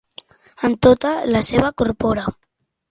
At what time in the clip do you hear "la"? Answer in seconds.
1.37-1.43